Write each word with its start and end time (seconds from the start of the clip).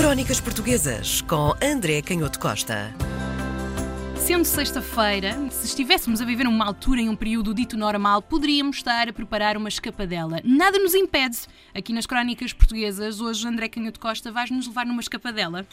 Crónicas 0.00 0.40
Portuguesas 0.40 1.20
com 1.20 1.52
André 1.62 2.00
Canhoto 2.00 2.40
Costa. 2.40 2.90
Sendo 4.16 4.46
sexta-feira, 4.46 5.32
se 5.50 5.66
estivéssemos 5.66 6.22
a 6.22 6.24
viver 6.24 6.46
uma 6.46 6.64
altura 6.64 7.02
em 7.02 7.10
um 7.10 7.14
período 7.14 7.52
dito 7.52 7.76
normal, 7.76 8.22
poderíamos 8.22 8.78
estar 8.78 9.10
a 9.10 9.12
preparar 9.12 9.58
uma 9.58 9.68
escapadela. 9.68 10.40
Nada 10.42 10.78
nos 10.78 10.94
impede. 10.94 11.40
Aqui 11.74 11.92
nas 11.92 12.06
Crónicas 12.06 12.54
Portuguesas, 12.54 13.20
hoje 13.20 13.46
André 13.46 13.68
Canhoto 13.68 14.00
Costa 14.00 14.32
vais-nos 14.32 14.66
levar 14.68 14.86
numa 14.86 15.02
escapadela. 15.02 15.66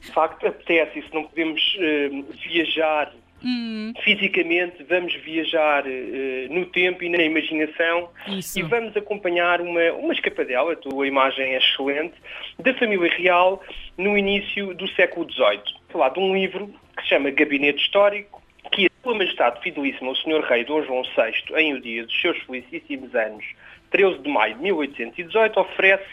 De 0.00 0.12
facto, 0.14 0.46
apetece. 0.46 1.00
E 1.00 1.02
se 1.02 1.14
não 1.14 1.24
podemos 1.24 1.60
uh, 1.76 2.32
viajar 2.48 3.12
Hum, 3.44 3.92
fisicamente, 4.02 4.82
vamos 4.84 5.14
viajar 5.16 5.84
uh, 5.86 6.54
no 6.54 6.64
tempo 6.64 7.04
e 7.04 7.10
na 7.10 7.22
imaginação 7.22 8.08
Isso. 8.26 8.58
e 8.58 8.62
vamos 8.62 8.96
acompanhar 8.96 9.60
uma, 9.60 9.92
uma 9.92 10.14
escapadela, 10.14 10.72
a 10.72 10.76
tua 10.76 11.06
imagem 11.06 11.54
é 11.54 11.58
excelente, 11.58 12.14
da 12.58 12.72
família 12.72 13.10
real 13.14 13.62
no 13.98 14.16
início 14.16 14.72
do 14.74 14.88
século 14.88 15.30
XVIII. 15.30 15.60
Falar 15.90 16.08
de 16.08 16.20
um 16.20 16.34
livro 16.34 16.72
que 16.96 17.02
se 17.02 17.10
chama 17.10 17.30
Gabinete 17.30 17.82
Histórico, 17.82 18.42
que 18.72 18.86
a 18.86 18.90
Sua 19.02 19.14
Majestade 19.14 19.60
Fidelíssima, 19.60 20.10
o 20.10 20.16
Sr. 20.16 20.40
Rei 20.48 20.64
Dom 20.64 20.82
João 20.82 21.02
VI, 21.02 21.60
em 21.60 21.74
o 21.74 21.80
dia 21.82 22.06
dos 22.06 22.18
seus 22.18 22.38
felicíssimos 22.44 23.14
anos, 23.14 23.44
13 23.90 24.20
de 24.20 24.28
maio 24.30 24.54
de 24.54 24.62
1818, 24.62 25.60
oferece 25.60 26.08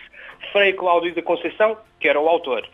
Frei 0.52 0.74
Cláudio 0.74 1.16
da 1.16 1.22
Conceição, 1.22 1.78
que 2.00 2.10
era 2.10 2.20
o 2.20 2.28
autor. 2.28 2.68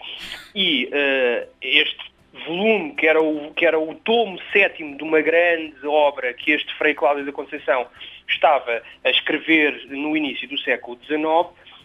E 0.56 0.90
eh, 0.92 1.48
este 1.62 2.07
volume, 2.46 2.94
que 2.96 3.08
era, 3.08 3.22
o, 3.22 3.54
que 3.54 3.66
era 3.66 3.80
o 3.80 3.94
tomo 3.96 4.40
sétimo 4.52 4.98
de 4.98 5.04
uma 5.04 5.22
grande 5.22 5.86
obra 5.86 6.34
que 6.34 6.52
este 6.52 6.74
Frei 6.76 6.94
Cláudio 6.94 7.26
da 7.26 7.32
Conceição 7.32 7.88
estava 8.28 8.82
a 9.04 9.10
escrever 9.10 9.88
no 9.90 10.16
início 10.16 10.48
do 10.48 10.58
século 10.60 10.98
XIX, 11.06 11.22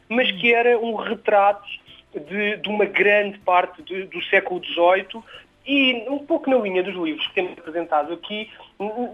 mas 0.08 0.30
que 0.32 0.52
era 0.52 0.78
um 0.78 0.94
retrato 0.94 1.66
de, 2.14 2.56
de 2.56 2.68
uma 2.68 2.84
grande 2.84 3.38
parte 3.38 3.82
de- 3.82 4.04
do 4.04 4.22
século 4.24 4.62
XVIII 4.64 5.22
e 5.66 6.04
um 6.08 6.18
pouco 6.18 6.50
na 6.50 6.56
linha 6.56 6.82
dos 6.82 6.94
livros 6.94 7.26
que 7.28 7.34
temos 7.34 7.52
apresentado 7.58 8.12
aqui, 8.12 8.50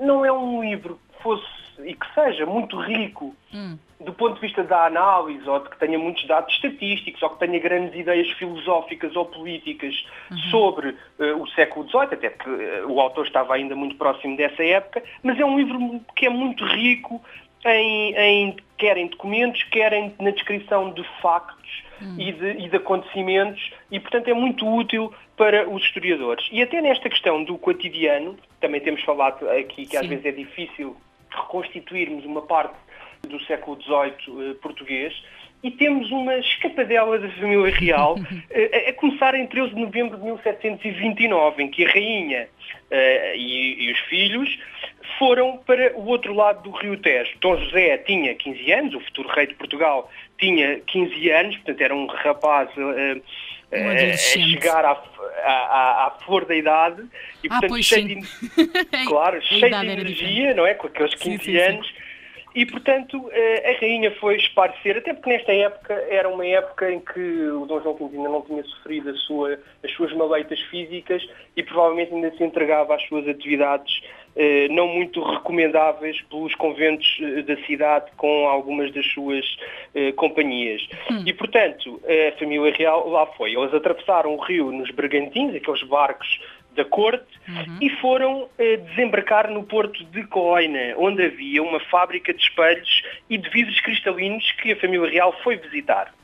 não 0.00 0.24
é 0.24 0.32
um 0.32 0.62
livro 0.62 0.98
que 1.16 1.22
fosse 1.22 1.67
e 1.84 1.94
que 1.94 2.14
seja 2.14 2.44
muito 2.46 2.76
rico 2.80 3.34
hum. 3.54 3.78
do 4.00 4.12
ponto 4.12 4.34
de 4.34 4.40
vista 4.40 4.62
da 4.64 4.86
análise, 4.86 5.48
ou 5.48 5.60
de 5.60 5.68
que 5.70 5.78
tenha 5.78 5.98
muitos 5.98 6.26
dados 6.26 6.52
estatísticos, 6.54 7.22
ou 7.22 7.30
que 7.30 7.38
tenha 7.46 7.58
grandes 7.58 7.94
ideias 7.98 8.28
filosóficas 8.32 9.14
ou 9.16 9.24
políticas 9.26 9.94
sobre 10.50 10.96
eh, 11.18 11.32
o 11.34 11.46
século 11.48 11.88
XVIII, 11.88 12.02
até 12.12 12.30
porque 12.30 12.50
eh, 12.50 12.84
o 12.86 13.00
autor 13.00 13.26
estava 13.26 13.54
ainda 13.54 13.74
muito 13.74 13.96
próximo 13.96 14.36
dessa 14.36 14.62
época, 14.64 15.02
mas 15.22 15.38
é 15.38 15.44
um 15.44 15.58
livro 15.58 16.00
que 16.16 16.26
é 16.26 16.30
muito 16.30 16.64
rico 16.64 17.22
em, 17.64 18.14
em- 18.14 18.56
quer 18.76 18.96
em 18.96 19.08
documentos, 19.08 19.62
quer 19.64 19.92
em- 19.92 20.14
na 20.20 20.30
descrição 20.30 20.90
de 20.92 21.02
factos 21.20 21.82
e, 22.16 22.30
de, 22.30 22.50
e 22.64 22.68
de 22.68 22.76
acontecimentos, 22.76 23.72
e 23.90 23.98
portanto 23.98 24.28
é 24.28 24.34
muito 24.34 24.64
útil 24.72 25.12
para 25.36 25.68
os 25.68 25.82
historiadores. 25.82 26.48
E 26.52 26.62
até 26.62 26.80
nesta 26.80 27.08
questão 27.10 27.42
do 27.42 27.58
cotidiano, 27.58 28.36
também 28.60 28.80
temos 28.80 29.02
falado 29.02 29.48
aqui 29.50 29.84
que 29.86 29.96
às 29.96 30.02
Sim. 30.02 30.08
vezes 30.10 30.24
é 30.24 30.30
difícil 30.30 30.96
reconstituirmos 31.42 32.24
uma 32.24 32.42
parte 32.42 32.74
do 33.26 33.40
século 33.44 33.80
XVIII 33.82 34.50
eh, 34.50 34.54
português 34.62 35.14
e 35.62 35.70
temos 35.70 36.10
uma 36.10 36.36
escapadela 36.36 37.18
da 37.18 37.28
família 37.30 37.74
real 37.74 38.16
eh, 38.50 38.86
a, 38.86 38.90
a 38.90 38.92
começar 38.94 39.34
em 39.34 39.46
13 39.46 39.74
de 39.74 39.80
novembro 39.80 40.16
de 40.16 40.24
1729, 40.24 41.62
em 41.62 41.68
que 41.68 41.84
a 41.84 41.90
rainha 41.90 42.48
eh, 42.90 43.36
e, 43.36 43.86
e 43.86 43.92
os 43.92 43.98
filhos 44.00 44.58
foram 45.18 45.56
para 45.58 45.96
o 45.96 46.06
outro 46.06 46.32
lado 46.32 46.62
do 46.62 46.70
Rio 46.70 46.96
Tejo. 46.96 47.32
Dom 47.40 47.56
José 47.56 47.98
tinha 47.98 48.34
15 48.34 48.72
anos, 48.72 48.94
o 48.94 49.00
futuro 49.00 49.28
rei 49.30 49.46
de 49.46 49.54
Portugal 49.54 50.10
tinha 50.38 50.78
15 50.80 51.30
anos, 51.30 51.56
portanto 51.56 51.80
era 51.80 51.94
um 51.94 52.06
rapaz 52.06 52.70
eh, 52.76 53.20
a 53.72 53.76
adolescente. 53.76 54.50
chegar 54.50 54.84
à, 54.84 54.92
à, 55.44 56.06
à- 56.06 56.10
flor 56.24 56.44
da 56.46 56.54
idade 56.54 57.02
e 57.44 57.48
Ah, 57.50 57.58
portanto 57.60 57.82
cheio 57.82 58.08
sim. 58.08 58.20
de, 58.20 58.66
claro, 59.06 59.40
cheio 59.42 59.60
de 59.68 59.86
energia, 59.86 60.54
não 60.54 60.66
é? 60.66 60.74
Com 60.74 60.86
aqueles 60.86 61.12
Sim, 61.12 61.36
15 61.38 61.44
sim, 61.44 61.52
sim. 61.52 61.58
anos. 61.58 61.94
E, 62.54 62.64
portanto, 62.66 63.28
eh, 63.30 63.76
a 63.76 63.80
rainha 63.80 64.10
foi 64.18 64.36
esparecer, 64.36 64.96
até 64.96 65.12
porque 65.12 65.28
nesta 65.30 65.52
época 65.52 65.92
era 66.10 66.28
uma 66.28 66.44
época 66.44 66.90
em 66.90 66.98
que 66.98 67.20
o 67.20 67.66
Dom 67.66 67.80
João 67.82 67.94
V 67.94 68.16
ainda 68.16 68.28
não 68.30 68.40
tinha 68.42 68.64
sofrido 68.64 69.14
sua- 69.18 69.58
as 69.84 69.92
suas 69.92 70.12
maleitas 70.14 70.58
físicas 70.62 71.22
e 71.54 71.62
provavelmente 71.62 72.12
ainda 72.14 72.30
se 72.36 72.42
entregava 72.42 72.96
às 72.96 73.02
suas 73.06 73.28
atividades 73.28 74.00
não 74.70 74.86
muito 74.86 75.22
recomendáveis 75.22 76.20
pelos 76.22 76.54
conventos 76.54 77.18
eh, 77.20 77.42
da 77.42 77.56
cidade 77.64 78.06
com 78.16 78.48
algumas 78.48 78.92
das 78.92 79.06
suas 79.06 79.44
eh, 79.94 80.12
companhias. 80.12 80.86
E, 81.26 81.32
portanto, 81.32 82.00
a 82.06 82.38
família 82.38 82.72
real 82.72 83.08
lá 83.08 83.26
foi. 83.26 83.54
Eles 83.54 83.74
atravessaram 83.74 84.34
o 84.34 84.40
rio 84.40 84.70
nos 84.70 84.90
Bergantins, 84.90 85.54
aqueles 85.54 85.82
barcos 85.82 86.40
da 86.76 86.84
corte, 86.84 87.26
e 87.80 87.90
foram 88.00 88.48
eh, 88.56 88.76
desembarcar 88.76 89.50
no 89.50 89.64
porto 89.64 90.04
de 90.04 90.24
Coina, 90.28 90.94
onde 90.96 91.24
havia 91.24 91.60
uma 91.62 91.80
fábrica 91.80 92.32
de 92.32 92.40
espelhos 92.40 93.02
e 93.28 93.36
de 93.36 93.50
vidros 93.50 93.80
cristalinos 93.80 94.52
que 94.52 94.72
a 94.72 94.76
família 94.76 95.10
real 95.10 95.34
foi 95.42 95.56
visitar. 95.56 96.14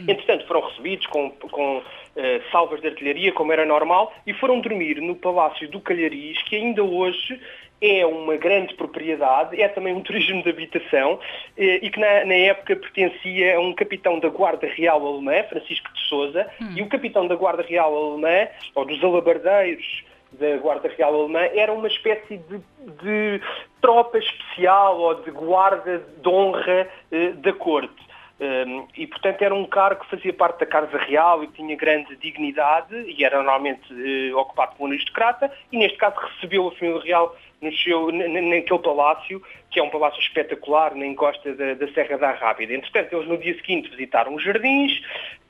Entretanto, 0.00 0.46
foram 0.46 0.60
recebidos 0.62 1.06
com, 1.06 1.30
com 1.30 1.82
eh, 2.16 2.40
salvas 2.50 2.80
de 2.80 2.88
artilharia, 2.88 3.32
como 3.32 3.52
era 3.52 3.64
normal, 3.64 4.12
e 4.26 4.32
foram 4.34 4.60
dormir 4.60 5.00
no 5.00 5.14
Palácio 5.14 5.68
do 5.68 5.80
Calhariz, 5.80 6.42
que 6.44 6.56
ainda 6.56 6.82
hoje 6.82 7.40
é 7.80 8.06
uma 8.06 8.36
grande 8.36 8.74
propriedade, 8.74 9.60
é 9.60 9.68
também 9.68 9.94
um 9.94 10.00
turismo 10.00 10.42
de 10.42 10.48
habitação, 10.48 11.18
eh, 11.56 11.80
e 11.82 11.90
que 11.90 12.00
na, 12.00 12.24
na 12.24 12.34
época 12.34 12.76
pertencia 12.76 13.56
a 13.56 13.60
um 13.60 13.74
capitão 13.74 14.18
da 14.18 14.28
Guarda 14.28 14.66
Real 14.66 15.06
Alemã, 15.06 15.42
Francisco 15.44 15.92
de 15.92 16.00
Souza, 16.08 16.46
e 16.76 16.82
o 16.82 16.88
capitão 16.88 17.26
da 17.26 17.34
Guarda 17.34 17.62
Real 17.62 17.94
Alemã, 17.94 18.48
ou 18.74 18.84
dos 18.84 19.02
alabardeiros 19.02 20.04
da 20.32 20.56
Guarda 20.56 20.88
Real 20.96 21.14
Alemã, 21.14 21.40
era 21.54 21.72
uma 21.72 21.86
espécie 21.86 22.38
de, 22.38 22.58
de 23.02 23.40
tropa 23.80 24.18
especial 24.18 24.98
ou 24.98 25.14
de 25.22 25.30
guarda 25.30 25.98
de 25.98 26.28
honra 26.28 26.88
eh, 27.12 27.32
da 27.32 27.52
corte. 27.52 28.03
Um, 28.40 28.88
e, 28.96 29.06
portanto, 29.06 29.42
era 29.42 29.54
um 29.54 29.64
cargo 29.64 30.04
que 30.04 30.10
fazia 30.10 30.32
parte 30.32 30.58
da 30.60 30.66
Casa 30.66 30.98
Real 30.98 31.44
e 31.44 31.46
que 31.46 31.54
tinha 31.54 31.76
grande 31.76 32.16
dignidade 32.16 32.94
e 33.06 33.24
era 33.24 33.36
normalmente 33.36 33.82
eh, 33.92 34.34
ocupado 34.34 34.74
por 34.76 34.88
um 34.88 34.90
aristocrata 34.90 35.52
e, 35.70 35.78
neste 35.78 35.96
caso, 35.96 36.16
recebeu 36.18 36.66
a 36.66 36.72
família 36.72 37.00
real 37.00 37.36
no 37.62 37.72
seu, 37.76 38.10
naquele 38.10 38.78
palácio, 38.80 39.42
que 39.70 39.78
é 39.78 39.82
um 39.82 39.88
palácio 39.88 40.20
espetacular 40.20 40.94
na 40.94 41.06
encosta 41.06 41.54
da, 41.54 41.74
da 41.74 41.88
Serra 41.92 42.18
da 42.18 42.32
Rábida. 42.32 42.74
Entretanto, 42.74 43.14
eles 43.14 43.28
no 43.28 43.38
dia 43.38 43.54
seguinte 43.54 43.88
visitaram 43.88 44.34
os 44.34 44.42
jardins 44.42 45.00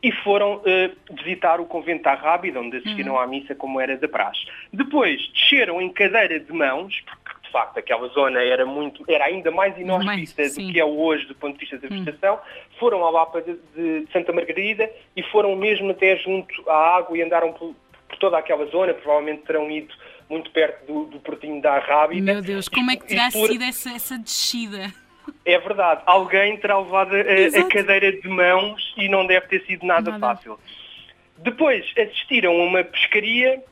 e 0.02 0.12
foram 0.12 0.60
eh, 0.66 0.90
visitar 1.10 1.60
o 1.60 1.64
convento 1.64 2.02
da 2.02 2.14
Rábida, 2.14 2.60
onde 2.60 2.76
assistiram 2.76 3.18
à 3.18 3.26
missa 3.26 3.54
como 3.54 3.80
era 3.80 3.96
da 3.96 4.06
praxe. 4.06 4.46
Depois, 4.70 5.26
desceram 5.32 5.80
em 5.80 5.88
cadeira 5.88 6.38
de 6.38 6.52
mãos, 6.52 7.02
porque, 7.06 7.23
facto, 7.54 7.78
aquela 7.78 8.08
zona 8.08 8.42
era, 8.42 8.66
muito, 8.66 9.04
era 9.08 9.26
ainda 9.26 9.50
mais 9.52 9.78
inóspita 9.78 10.06
Mais, 10.42 10.54
do 10.56 10.72
que 10.72 10.80
é 10.80 10.84
hoje 10.84 11.24
do 11.26 11.34
ponto 11.36 11.54
de 11.54 11.60
vista 11.60 11.78
da 11.78 11.88
vegetação, 11.88 12.38
foram 12.80 13.04
ao 13.04 13.12
Lapa 13.12 13.40
de, 13.40 13.56
de 13.76 14.12
Santa 14.12 14.32
Margarida 14.32 14.90
e 15.16 15.22
foram 15.22 15.54
mesmo 15.54 15.92
até 15.92 16.16
junto 16.16 16.68
à 16.68 16.96
água 16.96 17.16
e 17.16 17.22
andaram 17.22 17.52
por, 17.52 17.74
por 18.08 18.18
toda 18.18 18.36
aquela 18.38 18.66
zona, 18.66 18.92
provavelmente 18.92 19.42
terão 19.42 19.70
ido 19.70 19.94
muito 20.28 20.50
perto 20.50 20.84
do, 20.86 21.04
do 21.04 21.20
portinho 21.20 21.62
da 21.62 21.78
Rábida. 21.78 22.32
Meu 22.32 22.42
Deus, 22.42 22.68
como 22.68 22.90
é 22.90 22.96
que 22.96 23.06
terá 23.06 23.30
por- 23.30 23.48
sido 23.48 23.62
essa, 23.62 23.90
essa 23.92 24.18
descida? 24.18 24.92
É 25.44 25.58
verdade, 25.58 26.02
alguém 26.06 26.56
terá 26.56 26.78
levado 26.78 27.14
a, 27.14 27.60
a 27.60 27.68
cadeira 27.68 28.12
de 28.12 28.28
mãos 28.28 28.92
e 28.96 29.08
não 29.08 29.26
deve 29.26 29.46
ter 29.46 29.64
sido 29.64 29.86
nada, 29.86 30.10
Nada. 30.10 30.34
fácil. 30.34 30.58
Depois 31.38 31.84
assistiram 31.96 32.52
a 32.52 32.64
uma 32.64 32.84
pescaria 32.84 33.62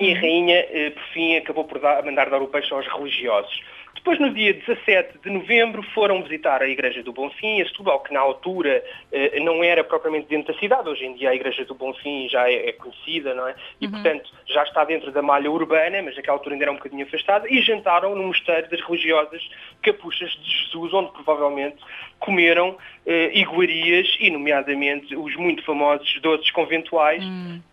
e 0.00 0.12
a 0.14 0.20
rainha, 0.20 0.66
eh, 0.70 0.90
por 0.90 1.02
fim, 1.12 1.36
acabou 1.36 1.64
por 1.64 1.78
dar- 1.78 2.02
mandar 2.02 2.30
dar 2.30 2.42
o 2.42 2.48
peixe 2.48 2.72
aos 2.72 2.86
religiosos. 2.86 3.60
Depois, 4.00 4.18
no 4.18 4.32
dia 4.32 4.54
17 4.54 5.18
de 5.22 5.28
novembro, 5.28 5.82
foram 5.94 6.22
visitar 6.22 6.62
a 6.62 6.66
Igreja 6.66 7.02
do 7.02 7.12
Bonfim, 7.12 7.60
a 7.60 7.66
Setúbal, 7.66 8.00
que 8.00 8.14
na 8.14 8.20
altura 8.20 8.82
eh, 9.12 9.38
não 9.40 9.62
era 9.62 9.84
propriamente 9.84 10.26
dentro 10.26 10.54
da 10.54 10.58
cidade. 10.58 10.88
Hoje 10.88 11.04
em 11.04 11.14
dia 11.14 11.28
a 11.28 11.34
Igreja 11.34 11.66
do 11.66 11.74
Bonfim 11.74 12.26
já 12.30 12.48
é, 12.48 12.70
é 12.70 12.72
conhecida, 12.72 13.34
não 13.34 13.46
é? 13.46 13.54
E, 13.78 13.86
portanto, 13.86 14.30
já 14.46 14.62
está 14.62 14.84
dentro 14.84 15.12
da 15.12 15.20
malha 15.20 15.50
urbana, 15.50 16.00
mas 16.02 16.16
naquela 16.16 16.38
altura 16.38 16.54
ainda 16.54 16.64
era 16.64 16.72
um 16.72 16.76
bocadinho 16.76 17.04
afastada, 17.04 17.46
e 17.50 17.60
jantaram 17.60 18.16
no 18.16 18.22
mosteiro 18.22 18.70
das 18.70 18.80
religiosas 18.80 19.46
Capuchas 19.82 20.30
de 20.30 20.50
Jesus, 20.50 20.94
onde 20.94 21.12
provavelmente 21.12 21.76
comeram 22.18 22.78
eh, 23.04 23.30
iguarias, 23.34 24.16
e 24.18 24.30
nomeadamente 24.30 25.14
os 25.14 25.36
muito 25.36 25.62
famosos 25.62 26.18
doces 26.22 26.50
conventuais, 26.52 27.22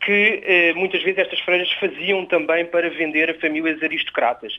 que 0.01 0.44
eh, 0.44 0.73
muitas 0.73 1.01
vezes 1.03 1.19
estas 1.19 1.39
freiras 1.39 1.71
faziam 1.80 2.25
também 2.25 2.65
para 2.65 2.89
vender 2.89 3.30
a 3.30 3.33
famílias 3.35 3.81
aristocratas. 3.81 4.57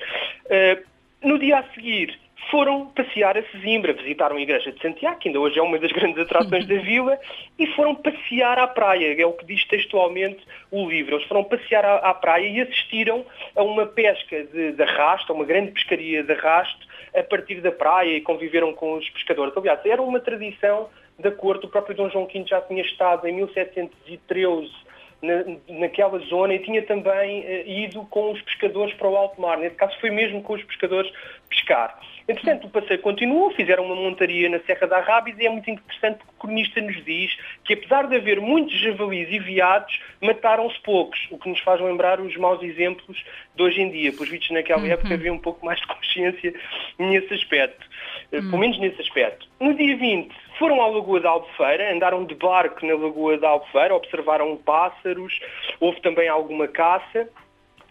Eh, 0.49 0.83
no 1.23 1.39
dia 1.39 1.59
a 1.59 1.63
seguir, 1.75 2.19
foram 2.51 2.87
passear 2.87 3.37
a 3.37 3.43
Sesimbra, 3.51 3.93
visitaram 3.93 4.37
a 4.37 4.41
Igreja 4.41 4.73
de 4.73 4.81
Santiago, 4.81 5.19
que 5.19 5.29
ainda 5.29 5.41
hoje 5.41 5.59
é 5.59 5.63
uma 5.63 5.79
das 5.79 5.91
grandes 5.93 6.19
atrações 6.19 6.67
da 6.67 6.77
vila, 6.77 7.19
e 7.59 7.67
foram 7.69 7.95
passear 7.95 8.59
à 8.59 8.67
praia, 8.67 9.21
é 9.21 9.27
o 9.27 9.33
que 9.33 9.45
diz 9.45 9.65
textualmente 9.67 10.41
o 10.71 10.89
livro. 10.89 11.17
Eles 11.17 11.27
foram 11.27 11.45
passear 11.45 11.85
à, 11.85 11.97
à 11.97 12.15
praia 12.15 12.49
e 12.49 12.61
assistiram 12.61 13.25
a 13.55 13.63
uma 13.63 13.87
pesca 13.87 14.45
de, 14.45 14.73
de 14.73 14.83
arrasto, 14.83 15.33
a 15.33 15.35
uma 15.35 15.45
grande 15.45 15.73
pescaria 15.73 16.23
de 16.23 16.33
arrasto, 16.33 16.87
a 17.15 17.23
partir 17.23 17.61
da 17.61 17.73
praia 17.73 18.17
e 18.17 18.21
conviveram 18.21 18.73
com 18.73 18.95
os 18.95 19.09
pescadores. 19.11 19.57
Aliás, 19.57 19.81
era 19.85 20.01
uma 20.01 20.21
tradição 20.21 20.89
da 21.19 21.31
corte. 21.31 21.67
O 21.67 21.69
próprio 21.69 21.97
Dom 21.97 22.09
João 22.11 22.27
V 22.27 22.45
já 22.47 22.61
tinha 22.61 22.83
estado 22.83 23.27
em 23.27 23.33
1713 23.33 24.88
na, 25.23 25.45
naquela 25.81 26.19
zona 26.21 26.55
e 26.55 26.59
tinha 26.61 26.83
também 26.83 27.41
uh, 27.41 27.69
ido 27.69 28.05
com 28.07 28.33
os 28.33 28.41
pescadores 28.43 28.95
para 28.95 29.09
o 29.09 29.17
alto 29.17 29.41
mar. 29.41 29.59
Nesse 29.59 29.77
caso 29.77 29.97
foi 30.01 30.11
mesmo 30.11 30.43
com 30.43 30.55
os 30.55 30.63
pescadores 30.65 31.11
pescar. 31.49 31.99
Entretanto, 32.29 32.67
o 32.67 32.71
passeio 32.71 33.01
continuou, 33.01 33.51
fizeram 33.53 33.87
uma 33.87 33.97
montaria 33.97 34.51
na 34.51 34.61
Serra 34.61 34.87
da 34.87 35.01
Rábida 35.01 35.43
e 35.43 35.47
é 35.47 35.51
muito 35.51 35.71
interessante 35.71 36.19
porque 36.19 36.33
o 36.37 36.41
cronista 36.41 36.79
nos 36.81 37.03
diz 37.03 37.35
que 37.65 37.73
apesar 37.73 38.07
de 38.07 38.17
haver 38.17 38.39
muitos 38.39 38.79
javalis 38.79 39.29
e 39.31 39.39
veados, 39.39 39.99
mataram-se 40.21 40.79
poucos, 40.81 41.27
o 41.31 41.39
que 41.39 41.49
nos 41.49 41.59
faz 41.61 41.81
lembrar 41.81 42.21
os 42.21 42.37
maus 42.37 42.63
exemplos 42.63 43.25
de 43.57 43.63
hoje 43.63 43.81
em 43.81 43.91
dia. 43.91 44.13
Pois 44.15 44.29
vistos 44.29 44.51
naquela 44.51 44.83
uhum. 44.83 44.91
época 44.91 45.15
havia 45.15 45.33
um 45.33 45.39
pouco 45.39 45.65
mais 45.65 45.81
de 45.81 45.87
consciência 45.87 46.53
nesse 46.99 47.33
aspecto, 47.33 47.87
uhum. 48.33 48.51
pelo 48.51 48.59
menos 48.59 48.79
nesse 48.79 49.01
aspecto. 49.01 49.47
No 49.61 49.75
dia 49.75 49.97
20 49.97 50.35
foram 50.59 50.83
à 50.83 50.87
Lagoa 50.87 51.21
da 51.21 51.31
Albufeira, 51.31 51.93
andaram 51.93 52.25
de 52.25 52.35
barco 52.35 52.85
na 52.85 52.95
Lagoa 52.95 53.39
da 53.39 53.49
Albufeira, 53.49 53.95
observaram 53.95 54.57
pássaros, 54.57 55.41
houve 55.81 56.01
também 56.01 56.29
alguma 56.29 56.69
caça 56.69 57.29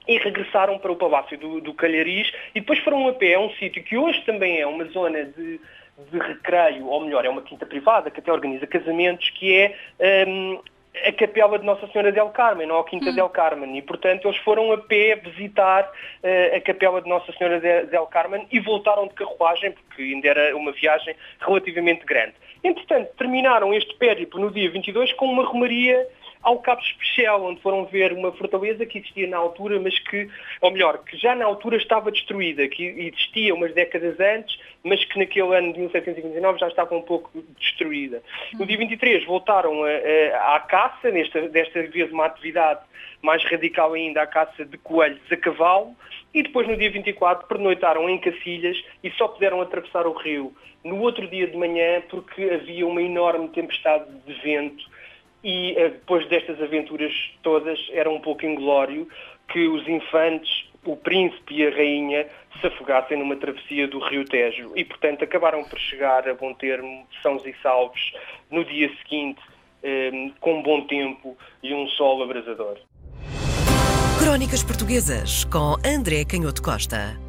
e 0.08 0.18
regressaram 0.18 0.80
para 0.80 0.92
o 0.92 0.96
Palácio 0.96 1.38
do, 1.38 1.60
do 1.60 1.74
Calhariz 1.74 2.32
e 2.56 2.62
depois 2.62 2.80
foram 2.80 3.08
a 3.08 3.14
pé 3.14 3.36
a 3.36 3.40
um 3.40 3.50
sítio 3.52 3.84
que 3.84 3.98
hoje 3.98 4.22
também 4.26 4.60
é 4.60 4.66
uma 4.66 4.86
zona 4.86 5.26
de, 5.26 5.60
de 6.12 6.18
recreio, 6.18 6.88
ou 6.88 7.02
melhor, 7.02 7.26
é 7.26 7.30
uma 7.30 7.42
quinta 7.42 7.66
privada 7.66 8.10
que 8.10 8.20
até 8.20 8.32
organiza 8.32 8.66
casamentos, 8.66 9.30
que 9.32 9.54
é 9.54 10.26
um, 10.28 10.60
a 11.06 11.12
capela 11.12 11.60
de 11.60 11.66
Nossa 11.66 11.88
Senhora 11.88 12.12
del 12.12 12.30
Carmen, 12.30 12.72
ou 12.72 12.80
a 12.80 12.86
Quinta 12.86 13.10
hum. 13.10 13.16
del 13.16 13.30
Carmen, 13.30 13.78
e 13.78 13.82
portanto 13.82 14.28
eles 14.28 14.38
foram 14.38 14.72
a 14.72 14.78
pé 14.78 15.16
visitar 15.16 15.84
uh, 15.84 16.56
a 16.56 16.62
capela 16.62 17.02
de 17.02 17.10
Nossa 17.10 17.32
Senhora 17.34 17.60
del 17.60 18.06
Carmen 18.08 18.48
e 18.52 18.60
voltaram 18.60 19.08
de 19.08 19.14
carruagem, 19.14 19.72
porque 19.72 20.02
ainda 20.02 20.28
era 20.28 20.56
uma 20.56 20.72
viagem 20.72 21.16
relativamente 21.40 22.06
grande. 22.06 22.34
Entretanto, 22.64 23.12
terminaram 23.18 23.74
este 23.74 23.96
périplo 23.96 24.40
no 24.40 24.52
dia 24.52 24.70
22 24.70 25.14
com 25.14 25.28
uma 25.28 25.46
romaria 25.46 26.08
ao 26.42 26.60
Cabo 26.60 26.82
Especial, 26.82 27.44
onde 27.44 27.62
foram 27.62 27.86
ver 27.86 28.14
uma 28.14 28.32
fortaleza 28.32 28.86
que 28.86 29.00
existia 29.00 29.28
na 29.28 29.38
altura, 29.38 29.80
mas 29.80 29.98
que, 30.00 30.30
ou 30.62 30.72
melhor, 30.72 31.00
que 31.04 31.18
já 31.18 31.36
na 31.36 31.46
altura 31.46 31.78
estava 31.78 32.12
destruída, 32.12 32.68
que 32.68 32.84
existia 32.84 33.54
umas 33.54 33.74
décadas 33.74 34.20
antes, 34.20 34.58
mas 34.84 35.04
que 35.04 35.20
naquele 35.20 35.56
ano 35.56 35.74
de 35.74 35.80
1729 35.80 36.60
já 36.60 36.68
estava 36.68 36.96
um 36.96 37.02
pouco 37.02 37.30
destruída. 37.60 38.22
No 38.54 38.66
dia 38.66 38.78
23 38.78 39.26
voltaram 39.26 39.84
à 39.84 40.60
caça, 40.60 41.12
nesta, 41.12 41.50
desta 41.50 41.84
vez 41.84 42.12
uma 42.12 42.26
atividade 42.26 42.82
mais 43.22 43.44
radical 43.44 43.94
ainda, 43.94 44.22
a 44.22 44.28
caça 44.28 44.64
de 44.64 44.78
coelhos 44.78 45.20
a 45.32 45.38
cavalo, 45.38 45.96
e 46.34 46.44
depois 46.44 46.68
no 46.68 46.78
dia 46.78 46.92
24 46.92 47.48
pernoitaram 47.48 48.08
em 48.10 48.20
Cacilhas 48.20 48.78
e 49.04 49.10
só 49.12 49.28
puderam 49.28 49.62
atravessar 49.62 50.06
o 50.06 50.14
rio 50.14 50.54
no 50.84 51.00
outro 51.02 51.28
dia 51.28 51.48
de 51.48 51.58
manhã 51.58 52.02
porque 52.10 52.44
havia 52.44 52.86
uma 52.86 53.02
enorme 53.02 53.48
tempestade 53.50 54.06
de 54.26 54.34
vento 54.36 54.86
e 55.48 55.74
eh, 55.78 55.90
depois 55.92 56.28
destas 56.28 56.62
aventuras 56.62 57.14
todas 57.42 57.80
era 57.94 58.10
um 58.10 58.20
pouco 58.20 58.46
inglório 58.46 59.08
que 59.48 59.66
os 59.66 59.88
infantes, 59.88 60.66
o 60.84 60.98
príncipe 60.98 61.56
e 61.56 61.66
a 61.66 61.70
rainha 61.70 62.28
se 62.60 62.68
afogassem 62.68 63.18
numa 63.18 63.38
travessia 63.38 63.88
do 63.88 64.00
rio 64.00 64.26
Tejo 64.26 64.74
e, 64.76 64.84
portanto, 64.84 65.24
acabaram 65.24 65.64
por 65.64 65.80
chegar 65.80 66.28
a 66.28 66.34
bom 66.34 66.54
termo, 66.54 67.08
sãos 67.24 67.46
e 67.46 67.56
salvos, 67.64 68.12
no 68.52 68.66
dia 68.66 68.92
seguinte, 68.98 69.40
eh, 69.84 70.32
com 70.42 70.62
bom 70.62 70.82
tempo 70.82 71.38
e 71.64 71.74
um 71.74 71.88
sol 71.88 72.22
abrasador. 72.22 72.78
Crónicas 74.20 74.66
Portuguesas 74.66 75.46
com 75.46 75.76
André 75.86 76.26
Canhoto 76.26 76.62
Costa. 76.62 77.27